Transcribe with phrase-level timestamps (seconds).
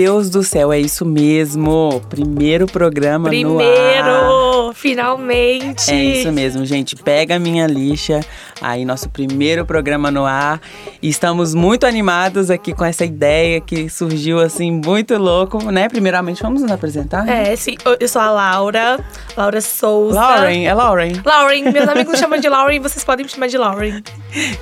[0.00, 2.00] Deus do céu, é isso mesmo.
[2.08, 4.49] Primeiro programa Primeiro, no ar.
[4.72, 5.90] Finalmente.
[5.90, 6.96] É isso mesmo, gente.
[6.96, 8.20] Pega a minha lixa.
[8.60, 10.60] Aí, nosso primeiro programa no ar.
[11.02, 15.88] E estamos muito animados aqui com essa ideia que surgiu assim, muito louco, né?
[15.88, 17.26] Primeiramente, vamos nos apresentar?
[17.28, 17.76] É, sim.
[17.98, 18.98] Eu sou a Laura,
[19.36, 20.20] Laura Souza.
[20.20, 21.12] Lauren, é Lauren.
[21.24, 24.02] Lauren, meus amigos me chamam de Lauren, vocês podem me chamar de Lauren.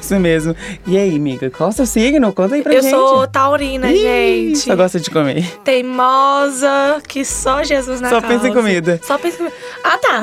[0.00, 0.54] Isso mesmo.
[0.86, 2.32] E aí, amiga, qual é o seu signo?
[2.32, 2.90] Conta aí pra eu gente.
[2.92, 4.58] sou taurina, Ih, gente.
[4.60, 5.44] Só gosta de comer.
[5.64, 8.34] Teimosa, que só Jesus na Só causa.
[8.36, 9.00] pensa em comida.
[9.02, 9.56] Só pensa em comida.
[9.98, 10.22] Ah,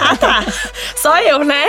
[0.00, 0.44] ah, tá.
[0.96, 1.66] Só eu, né?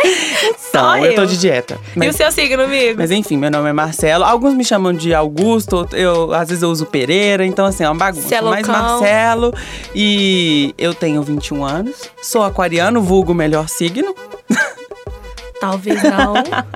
[0.71, 1.79] Só Então, eu tô de dieta.
[1.95, 2.95] E Mas, o seu signo, amigo?
[2.97, 4.23] mas enfim, meu nome é Marcelo.
[4.23, 7.95] Alguns me chamam de Augusto, eu às vezes eu uso Pereira, então assim, é uma
[7.95, 8.27] bagunça.
[8.27, 8.67] Você é Mas.
[8.67, 9.53] Marcelo
[9.93, 14.15] e eu tenho 21 anos, sou aquariano, vulgo melhor signo.
[15.59, 16.33] Talvez não.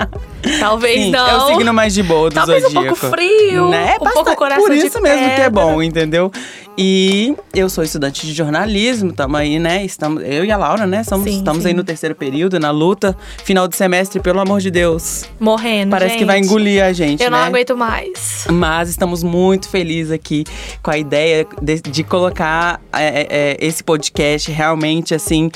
[0.60, 1.28] Talvez Sim, não.
[1.28, 2.98] é o signo mais de boa do Talvez um zodíaco.
[3.00, 3.96] pouco frio, Né?
[3.96, 5.50] um pouco Bastante- coração Por isso mesmo que é pedra.
[5.50, 6.32] bom, entendeu?
[6.78, 9.84] E eu sou estudante de jornalismo, estamos aí, né?
[9.84, 11.04] Estamos, eu e a Laura, né?
[11.04, 11.68] Somos, Sim, estamos sim.
[11.70, 13.18] aí no terceiro período, na luta.
[13.44, 15.26] Final de semestre, pelo amor de Deus.
[15.42, 16.46] Morrendo, Parece que vai gente.
[16.46, 17.38] engolir a gente, Eu né?
[17.38, 18.48] não aguento mais.
[18.50, 20.46] Mas estamos muito felizes aqui
[20.82, 25.52] com a ideia de, de colocar é, é, esse podcast realmente assim,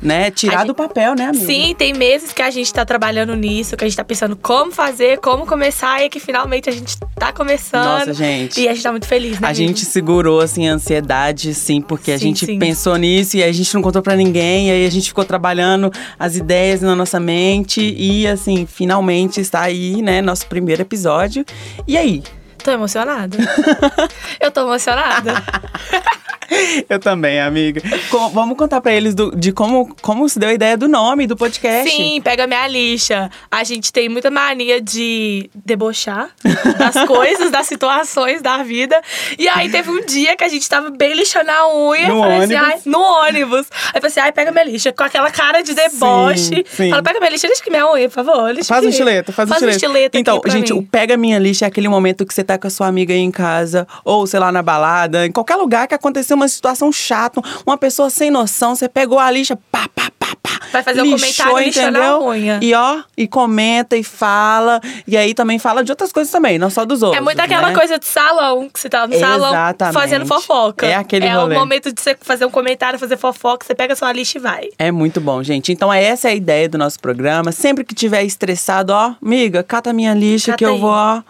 [0.00, 0.30] né?
[0.30, 1.44] Tirar A do papel, né, amiga?
[1.44, 4.70] Sim, tem meses que a gente tá trabalhando nisso, que a gente tá pensando como
[4.72, 7.84] fazer, como começar, e que finalmente a gente tá começando.
[7.84, 8.60] Nossa, gente.
[8.60, 9.48] E a gente tá muito feliz, né?
[9.48, 12.58] A gente segurou, assim, a ansiedade, sim, porque a Sim, gente sim.
[12.58, 14.68] pensou nisso e a gente não contou pra ninguém.
[14.68, 17.80] E aí a gente ficou trabalhando as ideias na nossa mente.
[17.80, 21.44] E, assim, finalmente está aí, né, nosso primeiro episódio.
[21.86, 22.22] E aí?
[22.62, 23.38] Tô emocionada.
[24.40, 25.42] eu tô emocionada.
[26.88, 27.80] Eu também, amiga.
[28.10, 31.26] Co- vamos contar pra eles do- de como, como se deu a ideia do nome
[31.26, 31.88] do podcast.
[31.90, 33.30] Sim, pega minha lixa.
[33.50, 36.30] A gente tem muita mania de debochar
[36.78, 39.00] das coisas, das situações da vida.
[39.38, 42.08] E aí teve um dia que a gente tava bem lixando a unha.
[42.08, 42.72] No falei assim, ônibus.
[42.74, 43.66] ai, no ônibus.
[43.70, 44.92] Aí eu falei assim, ai, pega minha lixa.
[44.92, 46.38] Com aquela cara de deboche.
[46.38, 46.90] Sim, sim.
[46.90, 48.50] Fala, pega minha lixa, deixa que minha unha, por favor.
[48.54, 50.16] Lixa Faz um estileto, faz um faz um estileto.
[50.16, 50.78] estileto Então, gente, mim.
[50.80, 53.20] o Pega Minha Lixa é aquele momento que você tá com a sua amiga aí
[53.20, 57.40] em casa, ou sei lá, na balada, em qualquer lugar que aconteceu uma situação chata,
[57.66, 60.48] uma pessoa sem noção, você pegou a lixa, pá, pá, pá, pá.
[60.72, 62.22] Vai fazer um lixou, comentário lixando a entendeu?
[62.26, 62.58] unha.
[62.62, 64.80] E ó, e comenta e fala.
[65.06, 67.18] E aí também fala de outras coisas também, não só dos outros.
[67.20, 67.74] É muito aquela né?
[67.74, 69.94] coisa de salão, que você tá no salão Exatamente.
[69.94, 70.86] fazendo fofoca.
[70.86, 71.56] É aquele É rolê.
[71.56, 74.68] o momento de você fazer um comentário, fazer fofoca, você pega sua lixa e vai.
[74.78, 75.72] É muito bom, gente.
[75.72, 77.50] Então, essa é a ideia do nosso programa.
[77.50, 80.80] Sempre que tiver estressado, ó, amiga, cata minha lixa Cata que eu aí.
[80.80, 81.22] vou, ó,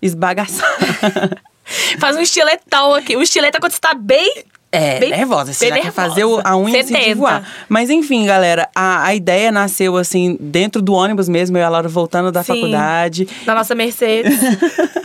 [0.00, 0.76] esbagaçar.
[1.98, 3.16] Faz um estiletão aqui.
[3.16, 4.44] O estileto é quando você tá bem.
[4.70, 5.52] É, bem- nervosa.
[5.52, 6.56] Você já quer fazer a nervosa.
[6.56, 7.48] unha assim de voar.
[7.68, 11.68] Mas enfim, galera, a, a ideia nasceu assim, dentro do ônibus mesmo, eu e a
[11.68, 12.54] Laura voltando da Sim.
[12.54, 13.28] faculdade.
[13.46, 14.36] Na nossa Mercedes.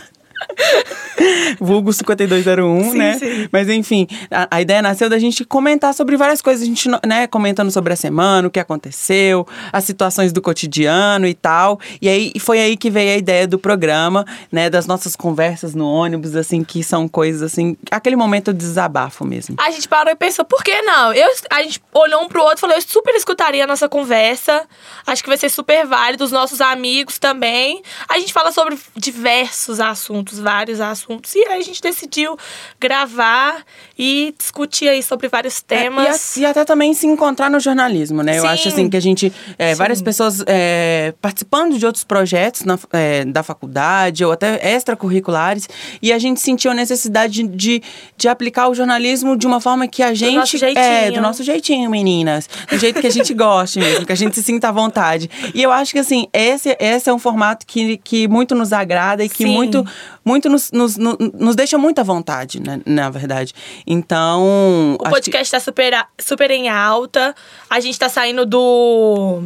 [1.60, 3.18] Vulgo 5201, Sim, né?
[3.18, 3.48] sim.
[3.52, 6.62] Mas enfim, a, a ideia nasceu da gente comentar sobre várias coisas.
[6.62, 11.34] A gente, né, comentando sobre a semana, o que aconteceu, as situações do cotidiano e
[11.34, 11.80] tal.
[12.00, 14.70] E aí foi aí que veio a ideia do programa, né?
[14.70, 17.76] Das nossas conversas no ônibus, assim, que são coisas assim.
[17.90, 19.56] Aquele momento de desabafo mesmo.
[19.58, 21.12] A gente parou e pensou, por que não?
[21.12, 24.62] Eu, a gente olhou um pro outro e falou, eu super escutaria a nossa conversa.
[25.06, 27.82] Acho que vai ser super válido, os nossos amigos também.
[28.08, 31.09] A gente fala sobre diversos assuntos, vários assuntos.
[31.34, 32.36] E aí a gente decidiu
[32.78, 33.64] gravar
[33.98, 36.36] e discutir aí sobre vários temas.
[36.36, 38.38] É, e, e até também se encontrar no jornalismo, né?
[38.38, 38.48] Eu Sim.
[38.48, 39.32] acho assim que a gente.
[39.58, 45.68] é, várias pessoas é, participando de outros projetos na, é, da faculdade ou até extracurriculares,
[46.00, 47.82] e a gente sentiu a necessidade de,
[48.16, 50.36] de aplicar o jornalismo de uma forma que a gente.
[50.36, 51.14] nosso É, jeitinho.
[51.14, 52.48] do nosso jeitinho, meninas.
[52.70, 55.30] Do jeito que a gente goste mesmo, que a gente se sinta à vontade.
[55.54, 59.24] E eu acho que assim, esse, esse é um formato que, que muito nos agrada
[59.24, 59.54] e que Sim.
[59.54, 59.86] muito,
[60.24, 63.52] muito nos, nos, nos, nos deixa muito à vontade, né, na verdade.
[63.86, 64.94] Então.
[65.00, 67.34] O que- podcast tá super, a- super em alta.
[67.68, 69.42] A gente tá saindo do.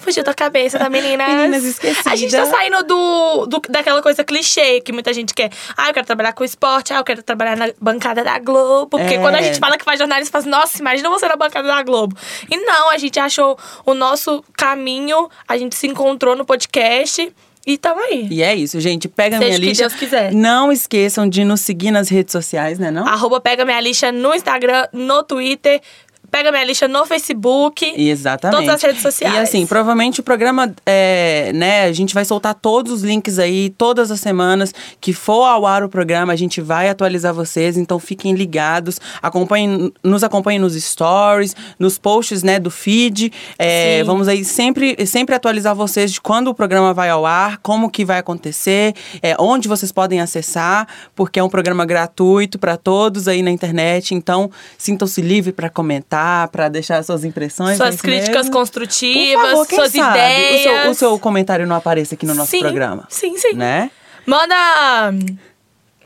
[0.00, 1.26] Fugiu da cabeça da menina.
[1.26, 2.06] Meninas esquecidas.
[2.06, 5.50] A gente tá saindo do, do- daquela coisa clichê que muita gente quer.
[5.76, 6.92] Ah, eu quero trabalhar com esporte.
[6.92, 8.86] Ah, eu quero trabalhar na bancada da Globo.
[8.90, 9.18] Porque É.
[9.18, 11.82] quando a gente fala que faz jornalismo, fala assim, nossa, imagina você na bancada da
[11.82, 12.16] Globo.
[12.48, 17.32] E não, a gente achou o nosso caminho, a gente se encontrou no podcast
[17.66, 18.28] e tamo aí.
[18.30, 19.08] E é isso, gente.
[19.08, 19.82] Pega Seja minha que lixa.
[19.82, 20.32] Deus quiser.
[20.32, 22.90] Não esqueçam de nos seguir nas redes sociais, né?
[22.90, 23.06] Não?
[23.06, 25.80] Arroba Pega Minha Lixa no Instagram, no Twitter.
[26.30, 27.94] Pega minha lista no Facebook.
[27.96, 28.60] Exatamente.
[28.60, 29.34] Todas as redes sociais.
[29.34, 33.70] E assim, provavelmente o programa, é, né, a gente vai soltar todos os links aí,
[33.70, 37.98] todas as semanas que for ao ar o programa, a gente vai atualizar vocês, então
[37.98, 43.32] fiquem ligados, acompanhem, nos acompanhem nos stories, nos posts, né, do feed.
[43.58, 47.90] É, vamos aí sempre, sempre atualizar vocês de quando o programa vai ao ar, como
[47.90, 53.28] que vai acontecer, é, onde vocês podem acessar, porque é um programa gratuito para todos
[53.28, 56.17] aí na internet, então sintam-se livres para comentar,
[56.52, 57.76] para deixar suas impressões.
[57.76, 58.52] Suas é críticas mesmo?
[58.52, 60.60] construtivas, favor, suas sabe ideias.
[60.60, 63.06] O seu, o seu comentário não apareça aqui no nosso Sim, programa.
[63.08, 63.54] Sim, sim.
[63.54, 63.90] Né?
[64.26, 64.54] Manda.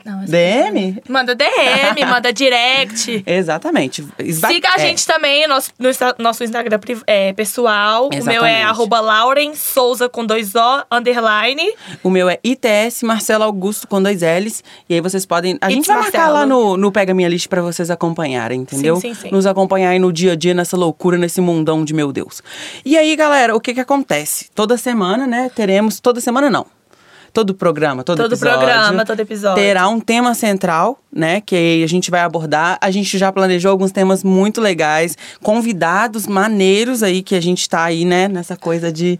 [0.05, 1.01] Não, DM?
[1.07, 3.23] Manda DM, manda direct.
[3.25, 4.05] Exatamente.
[4.19, 5.89] Esba- Siga a é, gente também nosso, no
[6.19, 8.07] nosso Instagram é, pessoal.
[8.07, 8.61] O meu é Exatamente.
[8.63, 11.73] arroba Lauren Souza com dois O, underline.
[12.03, 14.63] O meu é ITS Marcelo Augusto com dois L's.
[14.89, 15.57] E aí vocês podem.
[15.61, 16.33] A It's gente vai marcar Marcelo.
[16.39, 18.97] lá no, no Pega Minha Lista pra vocês acompanharem, entendeu?
[18.97, 19.31] Sim, sim, sim.
[19.31, 22.41] Nos acompanhar aí no dia a dia, nessa loucura, nesse mundão de meu Deus.
[22.83, 24.49] E aí, galera, o que que acontece?
[24.53, 25.49] Toda semana, né?
[25.55, 25.99] Teremos.
[25.99, 26.65] Toda semana não.
[27.33, 28.57] Todo programa, todo, Todo episódio.
[28.59, 29.55] programa, todo episódio.
[29.63, 31.41] Terá um tema central, né?
[31.41, 32.77] Que a gente vai abordar.
[32.79, 37.85] A gente já planejou alguns temas muito legais, convidados maneiros aí que a gente tá
[37.85, 38.27] aí, né?
[38.27, 39.19] Nessa coisa de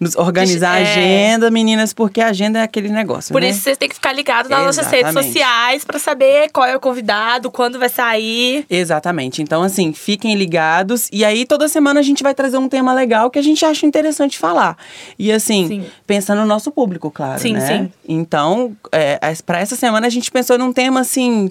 [0.00, 0.82] nos organizar a É.
[0.82, 3.32] agenda, meninas, porque a agenda é aquele negócio.
[3.32, 3.50] Por né?
[3.50, 5.26] isso vocês têm que ficar ligados nas nossas redes Exatamente.
[5.32, 8.64] sociais pra saber qual é o convidado, quando vai sair.
[8.70, 9.42] Exatamente.
[9.42, 11.08] Então, assim, fiquem ligados.
[11.12, 13.84] E aí, toda semana a gente vai trazer um tema legal que a gente acha
[13.86, 14.76] interessante falar.
[15.18, 15.86] E, assim, Sim.
[16.06, 17.40] pensando no nosso público, claro.
[17.40, 17.66] Sim, né?
[17.66, 17.92] sim.
[18.08, 21.50] Então, é, as- pra essa semana a gente pensou num tema, assim.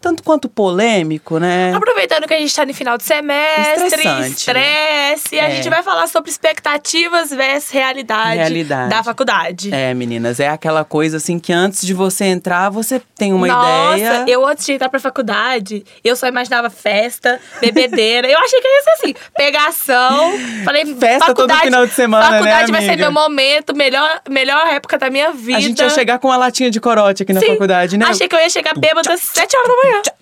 [0.00, 1.74] Tanto quanto polêmico, né?
[1.74, 4.00] Aproveitando que a gente tá no final de semestre,
[4.30, 5.56] estresse, a É.
[5.56, 8.88] gente vai falar sobre expectativas versus realidade, Realidade.
[8.88, 9.68] da faculdade.
[9.74, 13.96] É, meninas, é aquela coisa assim que antes de você entrar, você tem uma Nossa,
[13.98, 14.24] ideia.
[14.26, 18.26] eu antes de entrar pra faculdade, eu só imaginava festa, bebedeira.
[18.26, 20.32] eu achei que ia ser assim, pegação.
[20.64, 24.66] Falei, Festa todo faculdade, final de semana, né, Faculdade vai ser meu momento, melhor, melhor
[24.68, 25.58] época da minha vida.
[25.58, 28.06] A gente ia chegar com uma latinha de corote aqui na Sim, faculdade, né?
[28.08, 29.89] Achei que eu ia chegar bêbada às 7 horas da manhã.
[30.02, 30.14] ちゃ、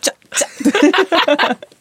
[0.00, 0.14] ちゃ、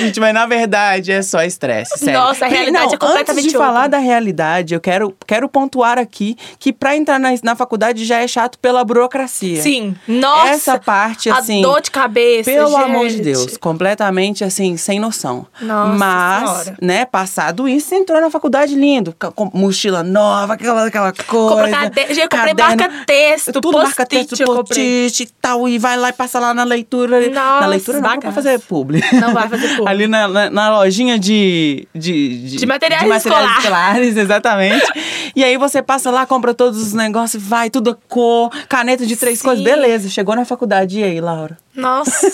[0.00, 2.18] Gente, mas na verdade é só estresse, sério.
[2.18, 3.72] Nossa, a realidade não, é completamente Antes de outra.
[3.72, 8.20] falar da realidade, eu quero, quero pontuar aqui que pra entrar na, na faculdade já
[8.20, 9.60] é chato pela burocracia.
[9.60, 10.48] Sim, nossa.
[10.48, 13.24] Essa parte, assim, A dor de cabeça, Pelo amor de gente.
[13.24, 15.46] Deus, completamente assim, sem noção.
[15.60, 16.76] Nossa Mas, Senhora.
[16.80, 21.70] né, passado isso, você entrou na faculdade lindo, com mochila nova, aquela, aquela coisa.
[21.70, 22.14] Cade...
[22.14, 26.12] Gente, eu comprei caderno, marca-texto, tudo marca texto, post-it e tal, e vai lá e
[26.12, 27.20] passa lá na leitura.
[27.28, 29.02] na Nossa, leitura não, não vai fazer publi.
[29.20, 29.88] Não vai fazer publi.
[29.88, 33.58] Ali na, na, na lojinha de, de, De materiais materiais escolar.
[33.58, 34.86] escolares, exatamente.
[35.34, 39.16] e aí você passa lá, compra todos os negócios, vai, tudo a cor, caneta de
[39.16, 39.44] três Sim.
[39.44, 40.08] cores, beleza.
[40.08, 41.56] Chegou na faculdade, e aí, Laura?
[41.74, 42.30] Nossa.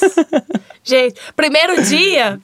[0.84, 2.38] gente, primeiro dia,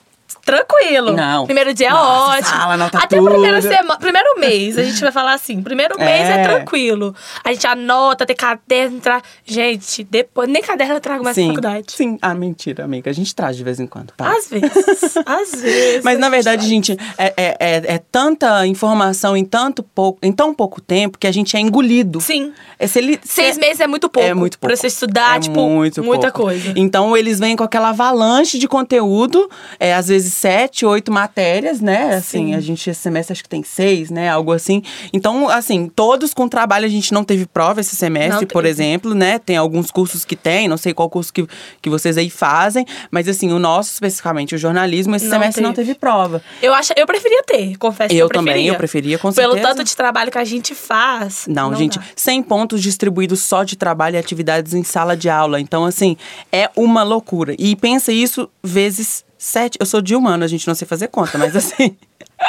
[0.47, 1.13] tranquilo.
[1.13, 1.45] Não.
[1.45, 2.49] Primeiro dia é Nossa, ótimo.
[2.49, 3.69] sala, anota Até o primeiro, tudo.
[3.69, 3.99] sema...
[3.99, 5.61] primeiro mês, a gente vai falar assim.
[5.63, 6.43] Primeiro mês é É.
[6.45, 7.15] tranquilo.
[7.45, 9.21] A gente anota, tem caderno, tra...
[9.45, 10.49] Gente, depois.
[10.49, 11.87] Nem caderno eu trago mais sim, faculdade.
[11.93, 12.17] sim.
[12.23, 13.11] Ah, mentira, amiga.
[13.11, 14.31] A gente traz de vez em quando, tá?
[14.33, 15.17] Às vezes.
[15.27, 16.05] às vezes.
[16.05, 16.69] Mas na gente verdade, vai.
[16.69, 21.27] gente, é, é, é, é tanta informação em tanto pouco, em tão pouco tempo que
[21.27, 22.21] a gente é engolido.
[22.21, 22.53] Sim.
[22.79, 24.29] É, se ele- Seis se- meses é muito pouco.
[24.29, 24.69] É muito pouco.
[24.69, 26.43] Pra você estudar, É tipo, muito muita pouco.
[26.49, 26.73] coisa.
[26.77, 29.51] Então eles vêm com aquela avalanche de conteúdo,
[29.81, 32.15] é, às vezes sete, oito matérias, né?
[32.15, 32.55] Assim, Sim.
[32.55, 34.29] a gente esse semestre acho que tem seis, né?
[34.29, 34.83] Algo assim.
[35.13, 38.69] Então, assim, todos com trabalho a gente não teve prova esse semestre, Não por teve.
[38.69, 39.39] exemplo, né?
[39.39, 41.47] Tem alguns cursos que tem, não sei qual curso que,
[41.81, 45.73] que vocês aí fazem, mas assim, o nosso especificamente, o jornalismo, esse Não semestre não
[45.73, 45.89] teve.
[45.89, 46.43] teve prova.
[46.61, 48.53] Eu, acho, eu preferia ter, confesso Eu eu preferia.
[48.53, 49.75] também, eu preferia, com Pelo certeza.
[49.75, 51.47] tanto de trabalho que a gente faz.
[51.49, 52.05] Não, gente, dá.
[52.15, 55.61] 100 pontos distribuídos só de trabalho e atividades em sala de aula.
[55.61, 56.17] Então, assim,
[56.53, 57.55] é uma loucura.
[57.59, 59.79] E pensa isso vezes sete.
[59.79, 61.97] Eu sou de humano, a gente não sei fazer conta, mas assim.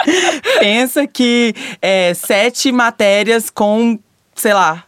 [0.59, 3.99] pensa que é, sete matérias com,
[4.35, 4.83] sei lá,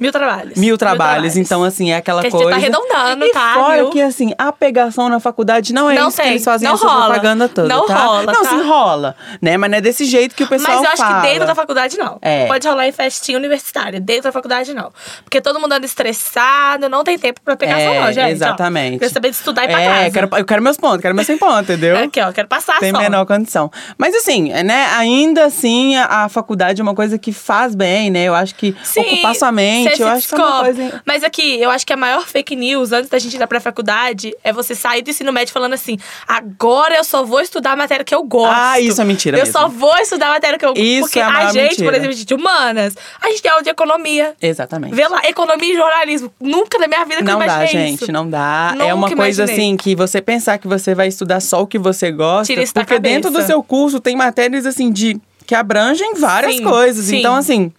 [0.00, 0.56] Mil trabalhos.
[0.58, 1.36] mil trabalhos.
[1.36, 2.50] Então, assim, é aquela Que a gente coisa.
[2.50, 6.16] tá arredondando, e tá, Fora que, assim, a pegação na faculdade não é Não isso
[6.16, 7.04] que tem, eles fazem não essa rola.
[7.06, 7.68] propaganda toda.
[7.68, 7.94] Não tá?
[7.96, 8.48] rola, Não, tá?
[8.50, 9.16] sim, rola.
[9.42, 9.56] Né?
[9.56, 11.20] Mas não é desse jeito que o pessoal Mas eu acho fala.
[11.22, 12.18] que dentro da faculdade não.
[12.22, 12.46] É.
[12.46, 14.00] Pode rolar em festinha universitária.
[14.00, 14.92] Dentro da faculdade não.
[15.24, 18.24] Porque todo mundo anda estressado, não tem tempo pra pegação, É, não, gente.
[18.24, 18.28] ó.
[18.28, 18.98] exatamente.
[18.98, 20.10] Quero saber de estudar e pra é, casa.
[20.10, 21.98] Quero, eu quero meus pontos, quero meus 100 pontos, entendeu?
[21.98, 22.98] Aqui, ó, quero passar Tem só.
[22.98, 23.70] menor condição.
[23.96, 28.24] Mas assim, né, ainda assim, a, a faculdade é uma coisa que faz bem, né?
[28.24, 30.74] Eu acho que Sim, ocupar sua mente, Exatamente, se eu acho que é uma descobre.
[30.90, 31.02] coisa.
[31.06, 34.34] Mas aqui, eu acho que a maior fake news antes da gente ir pra faculdade
[34.44, 38.04] é você sair do ensino médio falando assim: agora eu só vou estudar a matéria
[38.04, 38.54] que eu gosto.
[38.54, 39.58] Ah, isso é mentira Eu mesmo.
[39.58, 40.82] só vou estudar a matéria que eu gosto.
[40.84, 41.84] Isso Porque é a a, gente, mentira.
[41.86, 44.34] por exemplo, de humanas, a gente tem aula de economia.
[44.40, 44.94] Exatamente.
[44.94, 46.32] Vê lá, economia e jornalismo.
[46.40, 48.12] Nunca na minha vida que Não eu dá, imaginei gente, isso.
[48.12, 48.74] não dá.
[48.78, 49.54] é uma coisa imaginei.
[49.54, 52.74] assim que você pensar que você vai estudar só o que você gosta, Tira isso
[52.74, 57.06] porque dentro do seu curso tem matérias assim de que abrangem várias Sim, coisas.
[57.06, 57.18] sim.
[57.20, 57.72] Então assim,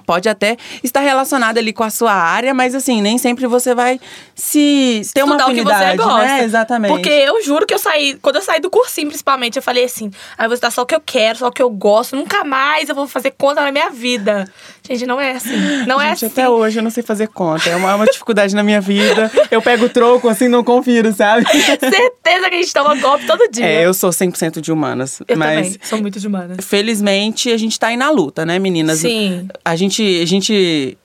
[0.00, 4.00] pode até estar relacionado ali com a sua área, mas assim, nem sempre você vai
[4.34, 6.24] se ter uma Estudar o que você afinidade, gosta.
[6.24, 6.44] né?
[6.44, 6.90] Exatamente.
[6.90, 10.10] Porque eu juro que eu saí, quando eu saí do cursinho, principalmente, eu falei assim:
[10.36, 12.44] ah, eu vou estudar só o que eu quero, só o que eu gosto, nunca
[12.44, 14.50] mais eu vou fazer conta na minha vida.
[14.88, 15.84] Gente, não é assim.
[15.86, 16.26] Não é Gente, assim.
[16.26, 17.68] até hoje eu não sei fazer conta.
[17.68, 19.30] É uma, é uma dificuldade na minha vida.
[19.50, 21.44] Eu pego troco assim, não confiro, sabe?
[21.52, 23.66] Certeza que a gente toma golpe todo dia.
[23.66, 25.20] É, eu sou 100% de humanas.
[25.28, 26.56] Eu mas também, sou muito de humanas.
[26.64, 28.98] felizmente a gente tá aí na luta, né, meninas?
[28.98, 29.48] Sim.
[29.64, 30.96] A gente, a gente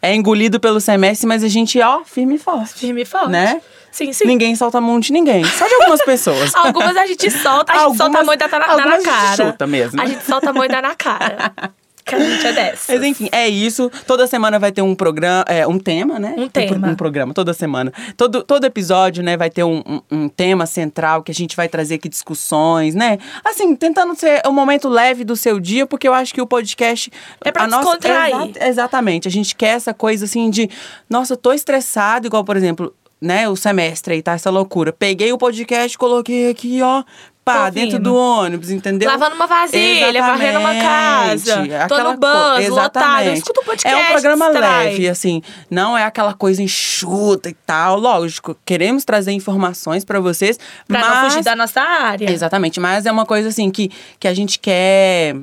[0.00, 2.74] é engolido pelo semestre, mas a gente, ó, firme e forte.
[2.74, 3.30] Firme e forte.
[3.30, 3.60] Né?
[3.90, 4.24] Sim, sim.
[4.26, 5.44] Ninguém solta a mão de ninguém.
[5.44, 6.54] Só de algumas pessoas.
[6.56, 8.72] Algumas a gente solta, a gente solta a Algumas- mão e dá, na- dá na
[8.72, 9.36] algumas a gente cara.
[9.50, 10.00] chuta mesmo.
[10.00, 11.52] A gente solta a mão e dá na cara.
[12.04, 12.92] Que a gente é dessa.
[12.92, 13.90] Mas enfim, é isso.
[14.06, 16.34] Toda semana vai ter um programa, é, um tema, né?
[16.36, 16.88] Um tema.
[16.88, 17.92] Um, programa, toda semana.
[18.16, 21.68] Todo, todo episódio, né, vai ter um, um- um tema central que a gente vai
[21.68, 23.18] trazer aqui discussões, né?
[23.44, 27.10] Assim, tentando ser um momento leve do seu dia, porque eu acho que o podcast.
[27.44, 28.50] É pra a nossa- descontrair.
[28.56, 29.28] Exa- exatamente.
[29.28, 30.68] A gente quer essa coisa assim de,
[31.08, 34.32] nossa, tô estressado, igual, por exemplo, né, o semestre aí, tá?
[34.32, 34.92] Essa loucura.
[34.92, 37.04] Peguei o podcast, coloquei aqui, ó.
[37.44, 38.10] Pá, Tô dentro ouvindo.
[38.10, 39.10] do ônibus, entendeu?
[39.10, 41.34] Lavando uma vasilha, varrendo uma casa.
[41.34, 41.88] Exatamente.
[41.88, 43.26] Tô no Aquela bus, lotado.
[43.30, 45.42] Escuto um podcast, É um programa leve, assim.
[45.68, 47.98] Não é aquela coisa enxuta e tal.
[47.98, 50.56] Lógico, queremos trazer informações pra vocês.
[50.86, 51.08] Pra mas...
[51.08, 52.30] não fugir da nossa área.
[52.30, 55.34] Exatamente, mas é uma coisa assim que, que a gente quer.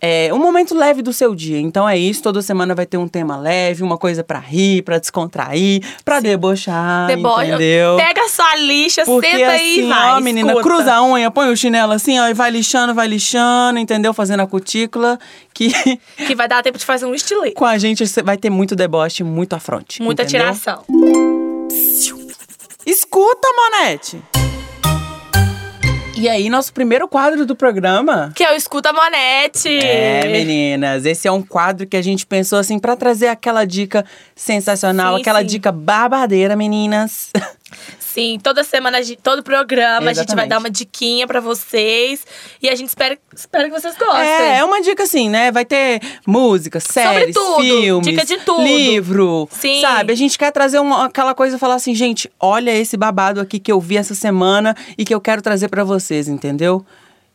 [0.00, 1.58] É um momento leve do seu dia.
[1.58, 4.98] Então é isso, toda semana vai ter um tema leve, uma coisa pra rir, pra
[4.98, 7.46] descontrair, pra debochar, Debocha.
[7.46, 7.96] entendeu?
[7.96, 10.10] Pega sua lixa, Porque senta aí assim, e vai.
[10.10, 10.62] ó, menina, escuta.
[10.68, 14.12] cruza a unha, põe o chinelo assim, ó, e vai lixando, vai lixando, entendeu?
[14.12, 15.18] Fazendo a cutícula,
[15.54, 15.72] que
[16.26, 17.54] Que vai dar tempo de fazer um estilete.
[17.54, 20.02] com a gente vai ter muito deboche, muito afronte.
[20.02, 20.40] Muita entendeu?
[20.52, 20.84] tiração.
[22.86, 24.20] Escuta, Monete!
[26.16, 28.32] E aí, nosso primeiro quadro do programa.
[28.36, 29.68] Que é o Escuta Monete.
[29.68, 34.04] É, meninas, esse é um quadro que a gente pensou assim pra trazer aquela dica
[34.34, 35.46] sensacional, Sim, aquela sim.
[35.46, 37.30] dica babadeira, meninas.
[38.14, 40.48] Sim, toda semana, todo programa, a gente vai Exatamente.
[40.50, 42.24] dar uma diquinha pra vocês.
[42.62, 44.22] E a gente espera, espera que vocês gostem.
[44.22, 45.50] É, é uma dica assim, né?
[45.50, 48.62] Vai ter música, séries, tudo, filmes, dica de tudo.
[48.62, 49.80] livro, Sim.
[49.80, 50.12] sabe?
[50.12, 53.58] A gente quer trazer uma- aquela coisa e falar assim, gente, olha esse babado aqui
[53.58, 56.86] que eu vi essa semana e que eu quero trazer pra vocês, entendeu?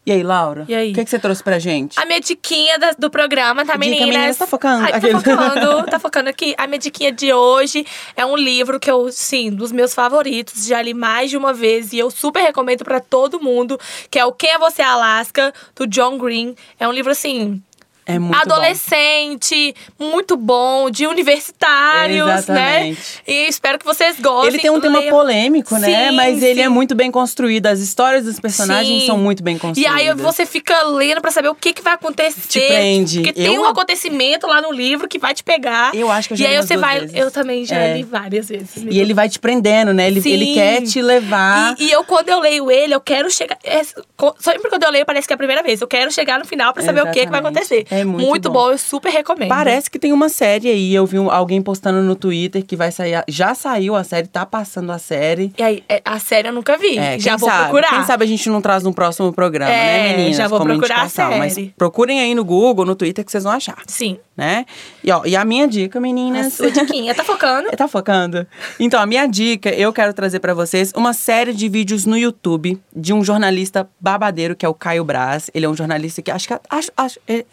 [0.10, 0.66] E aí, Laura?
[0.68, 0.92] E aí?
[0.92, 2.00] O que, que você trouxe pra gente?
[2.00, 4.08] A minha diquinha da- do programa, tá, Dica, meninas?
[4.10, 4.84] meninas, tá focando.
[4.84, 6.56] Ai, tá focando, tá focando aqui.
[6.58, 7.86] A minha diquinha de hoje
[8.16, 10.66] é um livro que eu, sim, dos meus favoritos.
[10.66, 14.26] Já li mais de uma vez e eu super recomendo pra todo mundo, que é
[14.26, 16.56] o Quem é Você, Alaska, do John Green.
[16.80, 17.62] É um livro, assim...
[18.10, 18.54] É muito bom.
[18.54, 22.98] adolescente, muito bom, de universitários, Exatamente.
[22.98, 22.98] né?
[23.28, 24.50] E espero que vocês gostem.
[24.50, 25.14] Ele tem um tema Leiam.
[25.16, 26.10] polêmico, né?
[26.10, 26.66] Sim, Mas ele sim.
[26.66, 27.68] é muito bem construído.
[27.68, 29.08] As histórias dos personagens Sim.
[29.08, 29.96] são muito bem E construídas.
[29.96, 32.48] aí você fica lendo pra saber o que, que vai acontecer.
[32.48, 33.20] Te prende.
[33.20, 35.94] Porque tem Eu- um acontecimento lá no livro que vai te pegar.
[35.94, 37.00] Eu acho que eu já E aí você duas vai.
[37.02, 37.16] vezes.
[37.16, 37.98] Eu também já É.
[37.98, 38.70] li várias vezes.
[38.90, 40.08] E ele vai te prendendo, né?
[40.08, 41.76] Ele, ele quer te levar.
[41.78, 43.58] E, e eu, quando eu leio ele, eu quero chegar.
[43.64, 45.80] é, sempre quando eu leio, parece que é a primeira vez.
[45.82, 47.58] Eu quero chegar no final pra saber o que, que vai Exatamente.
[47.60, 47.86] acontecer.
[47.92, 48.66] É muito bom.
[48.66, 48.72] bom.
[48.72, 49.50] eu super recomendo.
[49.50, 50.94] Parece que tem uma série aí.
[50.94, 53.24] Eu vi alguém postando no Twitter que vai sair.
[53.28, 55.54] Já saiu a série, tá passando a série.
[55.58, 56.98] E aí, é, a série eu nunca vi.
[56.98, 57.90] É, já vou sabe, procurar.
[57.90, 60.38] Quem sabe a gente não traz no próximo programa, É, né, meninas?
[60.38, 61.38] já vou procurar a indicação.
[61.38, 61.74] Mas série.
[61.78, 64.18] procurem aí no Google, no Twitter, que vocês vão achar, Sim.
[64.40, 64.66] Né?
[65.04, 66.54] E, ó, e a minha dica, A meninas.
[66.54, 67.14] sua diquinha.
[67.14, 67.70] Tá focando?
[67.76, 68.48] Tá focando?
[68.80, 72.80] Então, a minha dica, eu quero trazer pra vocês uma série de vídeos no YouTube
[72.96, 75.50] de um jornalista babadeiro, que é o Caio Braz.
[75.54, 76.60] Ele é um jornalista que acho que.
[76.70, 77.46] Acho, acho, ele-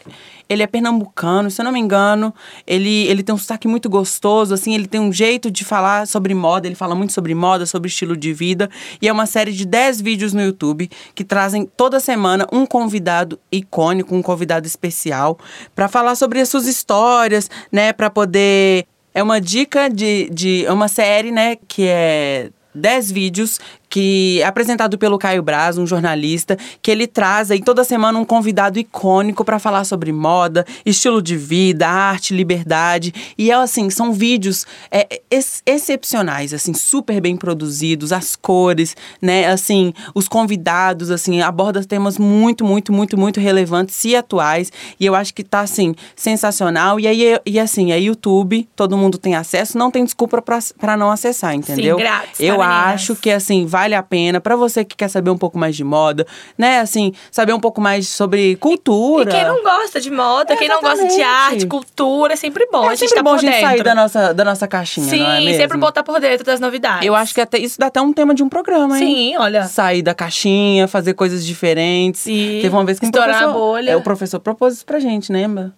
[0.48, 2.32] ele é pernambucano, se eu não me engano.
[2.64, 6.34] Ele, ele tem um sotaque muito gostoso, assim, ele tem um jeito de falar sobre
[6.34, 6.68] moda.
[6.68, 8.70] Ele fala muito sobre moda, sobre estilo de vida.
[9.02, 13.40] E é uma série de 10 vídeos no YouTube que trazem toda semana um convidado
[13.50, 15.36] icônico, um convidado especial,
[15.74, 17.92] pra falar sobre as suas histórias, né?
[17.92, 23.58] Pra poder é uma dica de, de é uma série, né, que é 10 vídeos
[23.96, 28.26] que é apresentado pelo Caio Braz, um jornalista, que ele traz aí toda semana um
[28.26, 33.14] convidado icônico para falar sobre moda, estilo de vida, arte, liberdade.
[33.38, 39.46] E é assim, são vídeos é, ex excepcionais, assim, super bem produzidos, as cores, né?
[39.46, 44.70] Assim, os convidados, assim, abordam temas muito, muito, muito, muito relevantes e atuais.
[45.00, 47.00] E eu acho que tá, assim, sensacional.
[47.00, 51.10] E aí, e assim, é YouTube, todo mundo tem acesso, não tem desculpa para não
[51.10, 51.96] acessar, entendeu?
[51.96, 55.38] Sim, grátis, eu acho que, assim, vale a pena para você que quer saber um
[55.38, 56.26] pouco mais de moda,
[56.58, 56.80] né?
[56.80, 59.30] Assim, saber um pouco mais sobre cultura.
[59.30, 62.66] E quem não gosta de moda, É, quem não gosta de arte, cultura, é sempre
[62.70, 62.84] bom.
[62.90, 63.66] é a gente tá bom por a gente dentro.
[63.68, 65.56] sair da nossa, da nossa caixinha, Sim, não é mesmo?
[65.56, 67.06] sempre botar por dentro das novidades.
[67.06, 69.06] Eu acho que até, isso dá até um tema de um programa, hein?
[69.06, 69.64] Sim, olha.
[69.64, 72.24] Sair da caixinha, fazer coisas diferentes.
[72.24, 73.90] Teve uma vez que um Estourar a professor, bolha.
[73.90, 75.72] É, o professor propôs isso pra gente, lembra?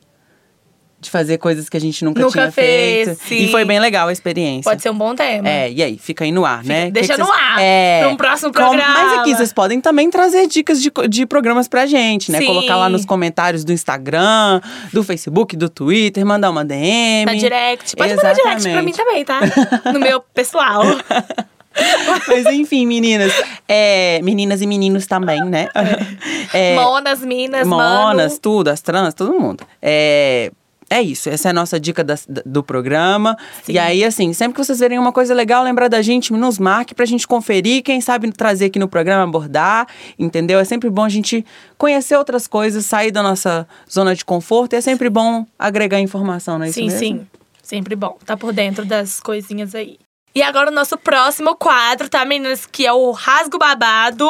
[1.00, 3.20] De fazer coisas que a gente nunca, Nunca tinha fez, feito.
[3.28, 3.44] sim.
[3.44, 4.68] E foi bem legal a experiência.
[4.68, 5.48] Pode ser um bom tema.
[5.48, 6.90] É, e aí, fica aí no ar, né?
[6.90, 8.00] deixa Que que no vocês- ar, É.
[8.00, 8.94] pra um próximo Como- programa.
[8.94, 12.40] Mas aqui, vocês podem também trazer dicas de, de programas pra gente, né?
[12.40, 12.46] Sim.
[12.46, 14.60] Colocar lá nos comentários do Instagram,
[14.92, 17.26] do Facebook, do Twitter, mandar uma DM.
[17.26, 17.94] Na direct.
[17.94, 19.40] Pode mandar direct pra mim também, tá?
[19.94, 20.82] No meu pessoal.
[22.26, 23.32] Mas enfim, meninas.
[23.68, 25.68] é, meninas e meninos também, né?
[26.52, 28.38] É, Monas, minas, monas, mano.
[28.40, 29.62] tudo, as trans, todo mundo.
[29.82, 30.50] É.
[30.90, 32.14] É isso, essa é a nossa dica da-
[32.46, 33.36] do programa.
[33.62, 33.72] Sim.
[33.72, 36.94] E aí, assim, sempre que vocês verem uma coisa legal, lembrar da gente, nos marque
[36.94, 39.86] pra gente conferir, quem sabe trazer aqui no programa, abordar,
[40.18, 40.58] entendeu?
[40.58, 41.44] É sempre bom a gente
[41.76, 44.72] conhecer outras coisas, sair da nossa zona de conforto.
[44.72, 46.98] E é sempre bom agregar informação, não é isso Sim, mesmo?
[46.98, 47.26] sim.
[47.62, 48.16] Sempre bom.
[48.24, 49.98] Tá por dentro das coisinhas aí.
[50.34, 52.64] E agora o nosso próximo quadro, tá, meninas?
[52.64, 54.24] Que é o Rasgo Babado.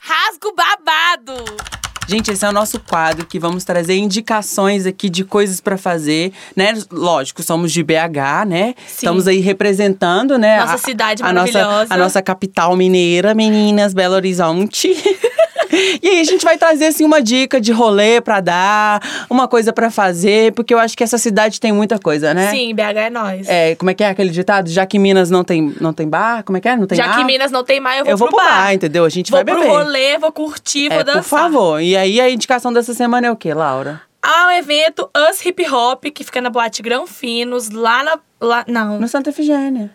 [0.00, 1.77] Rasgo Babado!
[2.08, 6.32] Gente, esse é o nosso quadro que vamos trazer indicações aqui de coisas pra fazer,
[6.56, 6.72] né?
[6.90, 8.74] Lógico, somos de BH, né?
[8.86, 8.94] Sim.
[8.94, 10.58] Estamos aí representando, né?
[10.58, 11.94] Nossa a- cidade a nossa, maravilhosa.
[11.94, 14.88] a nossa capital mineira, meninas, Belo Horizonte.
[16.02, 19.72] e aí a gente vai trazer assim uma dica de rolê pra dar, uma coisa
[19.72, 22.50] pra fazer, porque eu acho que essa cidade tem muita coisa, né?
[22.50, 23.48] Sim, BH é nós.
[23.48, 24.68] É, como é que é aquele ditado?
[24.70, 26.76] Já que Minas não tem, não tem bar, como é que é?
[26.76, 27.16] Não tem Já bar?
[27.18, 28.64] que Minas não tem mais, eu vou, eu vou pro pro bar.
[28.64, 29.04] bar, entendeu?
[29.04, 29.68] A gente Vou vai pro beber.
[29.70, 31.22] rolê, vou curtir, vou É, dançar.
[31.22, 31.80] por favor.
[31.80, 34.00] E aí a indicação dessa semana é o quê, Laura?
[34.22, 38.18] Há um evento Us Hip Hop, que fica na Boate Granfinos, lá na...
[38.40, 38.98] Lá, não.
[39.00, 39.90] No Santa Efigênia.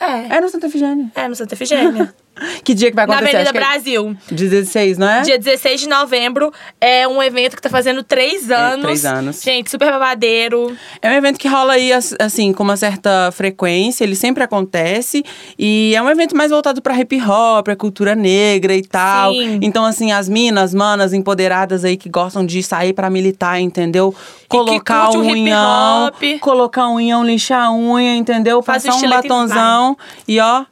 [0.00, 0.36] É.
[0.36, 1.10] É no Santa Efigênia.
[1.14, 2.14] É, no Santa Efigênia.
[2.64, 3.36] Que dia que vai na acontecer?
[3.36, 4.16] Avenida Acho que é Brasil.
[4.30, 5.20] 16, não é?
[5.22, 6.52] Dia 16 de novembro.
[6.80, 8.82] É um evento que tá fazendo três anos.
[8.82, 9.40] três anos.
[9.42, 10.76] Gente, super babadeiro.
[11.00, 15.24] É um evento que rola aí, as- assim, com uma certa frequência, ele sempre acontece.
[15.58, 19.32] E é um evento mais voltado pra hip hop, pra cultura negra e tal.
[19.32, 19.60] Sim.
[19.62, 24.14] Então, assim, as minas, manas empoderadas aí que gostam de sair pra militar, entendeu?
[24.48, 26.22] Colocar um unhão, hop.
[26.40, 28.62] colocar um unhão, lixar a unha, entendeu?
[28.62, 29.96] Faz Passar um e batonzão
[30.28, 30.64] e ó,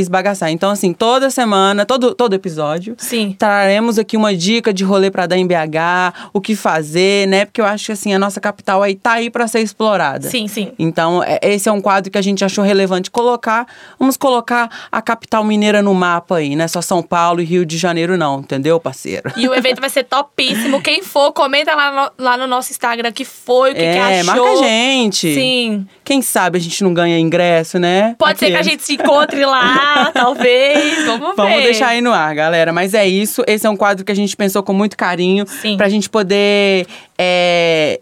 [0.00, 0.50] esbagaçar.
[0.50, 3.34] Então, assim, toda semana, todo, todo episódio, Sim.
[3.38, 7.44] Traremos aqui uma dica de rolê pra dar em BH, o que fazer, né?
[7.44, 10.28] Porque eu acho que assim, a nossa capital aí tá aí pra ser explorada.
[10.28, 10.72] Sim, sim.
[10.78, 13.66] Então, é- esse é um quadro que a gente achou relevante colocar.
[13.98, 17.64] Vamos colocar a capital mineira no mapa aí, não é só São Paulo e Rio
[17.64, 19.32] de Janeiro, não, entendeu, parceiro?
[19.36, 20.80] E o evento vai ser topíssimo.
[20.82, 24.20] Quem for, comenta lá no, lá no nosso Instagram que foi, o que, que é,
[24.20, 24.24] achou.
[24.44, 25.34] marca a gente.
[25.34, 25.86] Sim.
[26.04, 28.14] Quem sabe a gente não ganha ingresso, né?
[28.18, 28.72] Pode ser que a Aqueles.
[28.72, 31.04] gente se encontre lá, talvez.
[31.06, 31.36] Vamos ver.
[31.36, 32.72] Vamos deixar aí no ar, galera.
[32.72, 33.42] Mas é isso.
[33.46, 35.76] Esse é um quadro que a gente pensou com muito carinho Sim.
[35.76, 36.86] pra gente poder.
[37.18, 38.00] é,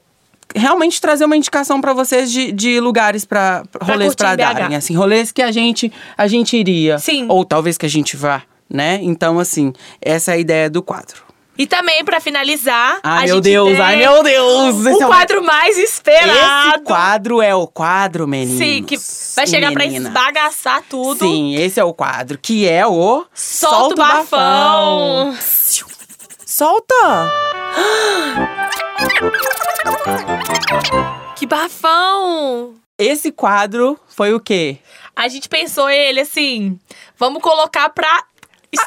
[0.56, 4.36] Realmente trazer uma indicação pra vocês de, de lugares pra rolês BH.
[4.38, 7.26] darem, assim, rolês que a gente a gente iria, Sim.
[7.28, 8.98] ou talvez que a gente vá, né?
[9.02, 11.27] Então, assim, essa é a ideia do quadro.
[11.58, 13.00] E também, pra finalizar.
[13.02, 14.86] Ai a meu gente Deus, tem ai meu Deus!
[14.86, 16.68] O é um- quadro mais esperado.
[16.70, 18.58] Esse quadro é o quadro, meninos.
[18.58, 18.96] Sim, que
[19.34, 20.08] vai chegar pra Menina.
[20.08, 21.18] esbagaçar tudo.
[21.18, 25.36] Sim, esse é o quadro, que é o Solta o bafão.
[26.46, 26.94] Solta!
[31.36, 32.74] Que bafão!
[32.98, 34.78] Esse quadro foi o quê?
[35.14, 36.78] A gente pensou ele assim,
[37.16, 38.24] vamos colocar pra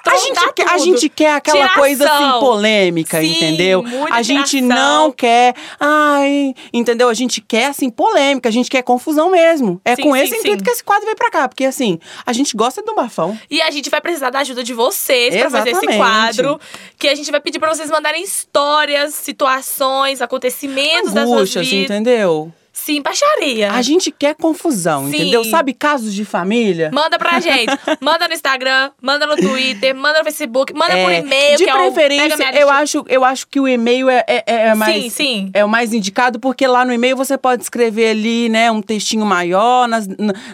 [0.06, 1.82] A, gente, quer, a gente quer aquela Tiração.
[1.82, 3.84] coisa assim polêmica, Sim, entendeu?
[4.12, 4.68] A gente tiração.
[4.78, 7.10] não quer, ai, entendeu?
[7.10, 9.82] A gente quer assim polêmica, a gente quer confusão mesmo.
[9.84, 12.32] É Sim, com sim, esse intuito que esse quadro veio pra cá, porque assim, a
[12.32, 13.36] gente gosta do bafão.
[13.50, 16.60] E a gente vai precisar da ajuda de vocês pra fazer esse quadro.
[17.00, 21.86] Que a gente vai pedir pra vocês mandarem histórias, situações, acontecimentos das suas Angústias, vidas.
[21.86, 22.54] entendeu?
[22.74, 23.72] Sim, baixaria.
[23.72, 25.16] A gente quer confusão, Sim.
[25.16, 25.44] entendeu?
[25.44, 26.90] Sabe casos de família?
[26.94, 27.70] Manda pra gente.
[28.00, 31.58] Manda no Instagram, manda no Twitter, manda no Facebook, manda por É, e-mail.
[31.58, 34.74] de que é o preferência, eu acho, eu acho que o e-mail é, é, é
[34.76, 35.52] mais Sim, sim.
[35.54, 39.26] é o mais indicado, porque lá no e-mail você pode escrever ali, né, um textinho
[39.26, 40.08] maior, nas,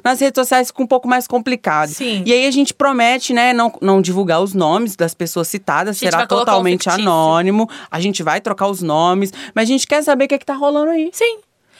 [0.03, 1.89] nas redes sociais fica um pouco mais complicado.
[1.89, 2.23] Sim.
[2.25, 6.23] E aí a gente promete, né, não, não divulgar os nomes das pessoas citadas, será
[6.23, 7.01] um totalmente fictício.
[7.09, 7.69] anônimo.
[7.91, 10.45] A gente vai trocar os nomes, mas a gente quer saber o que é que
[10.45, 11.09] tá rolando aí.
[11.13, 11.37] Sim.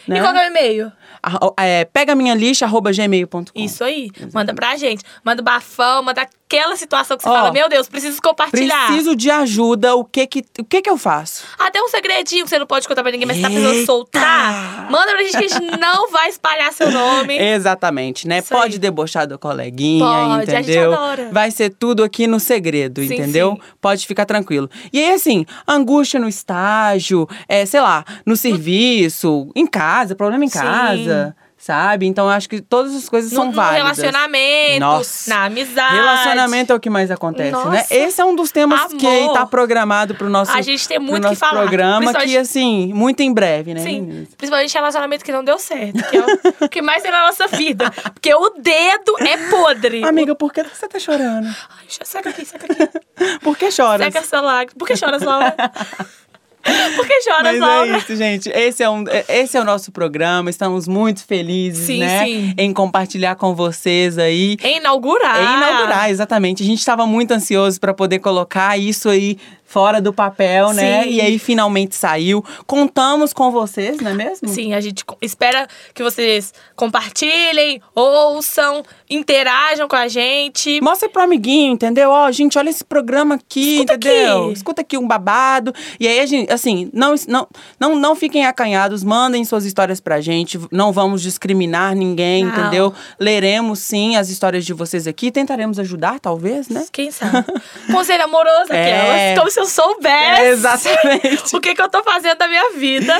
[0.08, 0.17] Né?
[0.17, 0.91] E qual é o e-mail?
[1.22, 3.43] A- É, pega minha lixa, arroba gmail.com.
[3.56, 4.10] Isso aí.
[4.34, 5.04] Manda pra gente.
[5.24, 8.88] Manda o bafão, manda aquela situação que você Ó, fala, meu Deus, preciso compartilhar.
[8.88, 11.44] Preciso de ajuda, o que que, o que que eu faço?
[11.60, 13.86] Até um segredinho que você não pode contar pra ninguém, mas você tá precisando Eita!
[13.86, 14.88] soltar.
[14.90, 17.36] Manda pra gente que a gente não vai espalhar seu nome.
[17.38, 18.40] Exatamente, né?
[18.40, 18.80] Isso Pode aí.
[18.80, 20.94] debochar do coleguinha, Pode, a gente entendeu?
[20.94, 21.30] adora.
[21.32, 23.52] Vai ser tudo aqui no segredo, Sim, entendeu?
[23.62, 23.72] sim.
[23.82, 24.70] Pode ficar tranquilo.
[24.94, 30.50] E aí, assim, angústia no estágio, é, sei lá, no serviço, em casa, problema em
[30.50, 30.60] Sim.
[30.60, 32.06] casa, sabe?
[32.06, 33.98] Então, acho que todas as coisas No, são no válidas.
[33.98, 35.30] relacionamento, Nossa.
[35.30, 35.96] na amizade.
[35.96, 37.63] Relacionamento é o que mais acontece, né?
[37.80, 37.93] Nossa.
[37.96, 39.34] Esse é um dos temas que Amor.
[39.34, 43.22] tá programado pro nosso, A gente tem muito o que falar, programa, que assim, muito
[43.22, 43.82] em breve, né?
[43.82, 44.30] Sim, meninas?
[44.36, 47.48] principalmente relacionamento que não deu certo, que é o- o que mais tem na nossa
[47.48, 47.89] vida.
[48.13, 50.04] Porque o dedo é podre.
[50.04, 51.48] Amiga, por que você tá chorando?
[51.48, 52.88] Ai, seca aqui, seca aqui.
[53.41, 54.06] Por que choras?
[54.06, 54.78] Seca essa lágrima.
[54.78, 55.56] Por que choras, Laura?
[56.96, 58.50] Por que choras, Mas é isso, gente.
[58.50, 60.50] Esse é, um, é- esse é o nosso programa.
[60.50, 62.24] Estamos muito felizes, Sim, né?
[62.26, 62.54] sim.
[62.58, 64.58] Em compartilhar com vocês aí.
[64.62, 65.38] É inaugurar.
[65.38, 66.64] É inaugurar, exatamente.
[66.64, 71.04] A gente estava muito ansioso para poder colocar isso aí fora do papel, né?
[71.04, 71.10] Sim.
[71.10, 72.44] E aí finalmente saiu.
[72.66, 74.48] Contamos com vocês, não é mesmo?
[74.48, 80.80] Sim, a gente espera que vocês compartilhem, ouçam, interajam com a gente.
[80.82, 82.10] Mostra pro amiguinho, entendeu?
[82.10, 84.44] Ó, gente, olha esse programa aqui, Escuta entendeu?
[84.46, 84.54] aqui.
[84.54, 85.74] Escuta aqui um babado.
[86.00, 87.48] E aí, a gente, assim, não, não,
[87.80, 90.60] não, não fiquem acanhados, mandem suas histórias pra gente.
[90.72, 92.52] Não vamos discriminar ninguém, Não.
[92.52, 92.94] entendeu?
[93.20, 95.30] Leremos sim as histórias de vocês aqui.
[95.32, 96.86] Tentaremos ajudar, talvez, né?
[96.92, 97.46] Quem sabe?
[97.92, 99.18] Conselho amoroso aquelas.
[99.18, 99.36] É.
[99.36, 100.41] Como se eu soubesse.
[100.41, 101.56] É, exatamente.
[101.56, 103.13] O que, que eu tô fazendo da minha vida.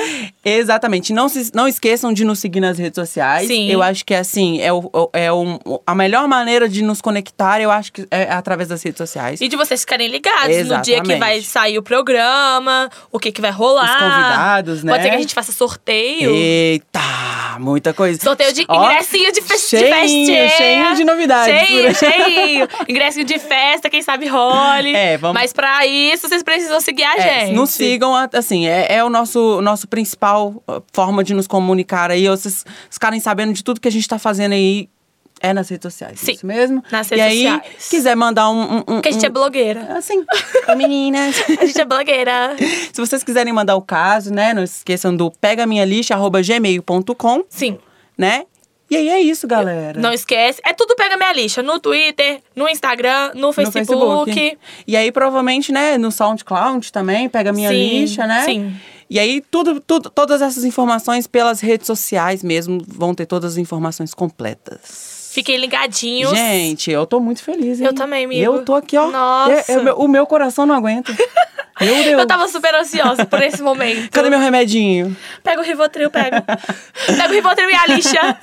[0.44, 1.12] Exatamente.
[1.12, 3.46] Não, se, não esqueçam de nos seguir nas redes sociais.
[3.48, 3.68] Sim.
[3.70, 7.70] Eu acho que, assim, é, o, é um- a melhor maneira de nos conectar, eu
[7.70, 9.40] acho que é através das redes sociais.
[9.40, 11.18] E de vocês ficarem ligados no dia que Exatamente.
[11.18, 13.84] vai sair o programa, o que, que vai rolar.
[13.84, 14.92] Os convidados, né?
[14.92, 16.30] Pode ser que a gente faça sorteio.
[16.30, 17.00] Eita,
[17.58, 18.20] muita coisa.
[18.22, 20.48] Sorteio de Ó, ingressinho de, fes cheinho, de festinha.
[20.50, 21.68] cheinho de novidades.
[21.68, 22.68] Cheinho, cheinho.
[22.88, 24.94] Ingressinho de festa, quem sabe role.
[24.94, 27.54] É, vamos- Mas pra isso, vocês precisam seguir a É, gente.
[27.54, 32.28] nos sigam, assim, é, é o nosso, nosso principal forma de nos comunicar aí.
[32.28, 34.88] Vocês ficarem sabendo de tudo que a gente tá fazendo aí.
[35.40, 36.82] É nas redes sociais, Sim, isso mesmo?
[36.90, 37.88] nas e redes aí, sociais.
[37.88, 38.60] quiser mandar um...
[38.60, 39.96] um, um Porque a gente é blogueira.
[39.96, 40.24] Assim,
[40.68, 41.36] Oi, meninas.
[41.60, 42.56] A gente é blogueira.
[42.92, 44.52] Se vocês quiserem mandar o caso, né?
[44.52, 47.78] Não esqueçam do pegaminhalixa.gmail.com, Sim.
[48.16, 48.44] né?
[48.90, 50.00] E aí é isso, galera.
[50.00, 50.60] Não esquece.
[50.64, 51.62] É tudo Pega Minha Lixa.
[51.62, 54.58] No Twitter, no Instagram, no No Facebook.
[54.86, 58.44] E aí, provavelmente, né, no SoundCloud também, pega minha Sim, lixa, né?
[58.44, 58.74] sim.
[59.10, 63.58] E aí, tudo, tudo, todas essas informações pelas redes sociais mesmo vão ter todas as
[63.58, 65.17] informações completas.
[65.30, 66.30] Fiquem ligadinhos.
[66.30, 67.86] Gente, eu tô muito feliz, hein?
[67.86, 68.42] Eu também, amigo.
[68.42, 69.08] Eu tô aqui, ó.
[69.10, 69.52] Nossa.
[69.52, 71.12] É- é o meu- o meu coração não aguenta.
[71.80, 72.20] Meu Deus.
[72.22, 74.10] Eu tava super ansiosa por esse momento.
[74.10, 75.16] Cadê meu remedinho?
[75.44, 76.42] Pega o Rivotril, pega.
[77.06, 78.36] pega o Rivotril e a lixa.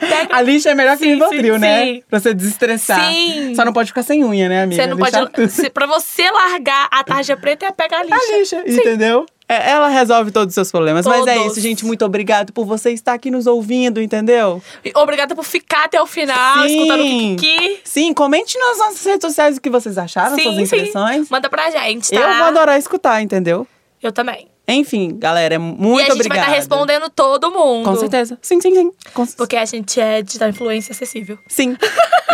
[0.00, 0.34] Pega.
[0.36, 1.84] A lixa é melhor que Sim, o Rivotril, sim, né?
[1.84, 2.02] sim.
[2.10, 3.00] Pra você desestressar.
[3.08, 3.54] Sim.
[3.54, 4.82] Só não pode ficar sem unha, né, amiga?
[4.82, 5.32] Você não Deixar pode.
[5.54, 5.70] tudo.
[5.70, 8.16] Pra você largar a tarja preta é pegar a lixa.
[8.16, 8.80] A lixa, Sim.
[8.80, 9.26] entendeu?
[9.48, 11.04] É, ela resolve todos os seus problemas.
[11.06, 11.52] Mas é Todos.
[11.52, 11.84] isso, gente.
[11.84, 14.62] Muito obrigado por você estar aqui nos ouvindo, entendeu?
[14.94, 16.76] Obrigada por ficar até o final, Sim.
[16.76, 17.80] escutando o Kiki.
[17.84, 20.76] Sim, comente nas nossas redes sociais o que vocês acharam, suas Sim, sim.
[20.76, 21.28] impressões.
[21.28, 22.16] Manda pra gente, tá?
[22.16, 23.66] Eu vou adorar escutar, entendeu?
[24.02, 24.48] Eu também.
[24.66, 26.40] Enfim, galera, muito e a gente obrigada.
[26.42, 27.84] vai estar respondendo todo mundo.
[27.84, 28.38] Com certeza.
[28.40, 28.92] Sim, sim, sim.
[29.12, 31.36] Com- Porque a gente é digital influência acessível.
[31.48, 31.76] Sim.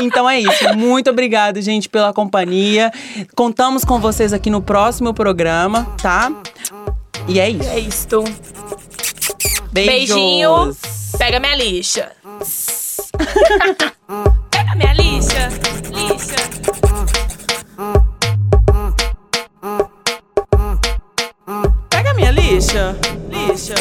[0.00, 0.74] Então é isso.
[0.76, 2.92] Muito obrigada, gente, pela companhia.
[3.34, 6.30] Contamos com vocês aqui no próximo programa, tá?
[7.28, 7.68] E é isso.
[7.68, 8.24] É isto.
[9.70, 10.16] Beijos.
[10.16, 10.74] Beijinho.
[11.18, 12.12] Pega minha lixa.
[14.50, 15.50] Pega minha lixa.
[15.92, 16.36] Lixa.
[21.90, 22.96] Pega minha lixa.
[23.28, 23.74] Lixa.